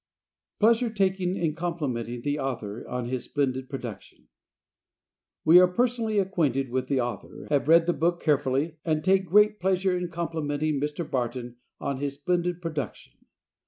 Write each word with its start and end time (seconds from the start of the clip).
Pleasure 0.59 0.89
Taken 0.89 1.35
"in 1.37 1.53
Complimenting 1.53 2.21
the 2.23 2.39
Author 2.39 2.87
on 2.87 3.05
His 3.05 3.25
Splendid 3.25 3.69
Production." 3.69 4.29
We 5.45 5.59
are 5.59 5.67
personally 5.67 6.17
acquainted 6.17 6.71
with 6.71 6.87
the 6.87 6.99
author, 6.99 7.45
have 7.51 7.67
read 7.67 7.85
the 7.85 7.93
book 7.93 8.19
carefully, 8.19 8.77
and 8.83 9.03
take 9.03 9.25
great 9.27 9.59
pleasure 9.59 9.95
in 9.95 10.09
complimenting 10.09 10.81
Mr. 10.81 11.07
Barton 11.07 11.57
on 11.79 11.97
his 11.99 12.15
splendid 12.15 12.63
production. 12.63 13.13